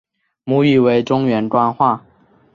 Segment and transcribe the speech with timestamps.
[0.45, 2.03] 母语为中原官话。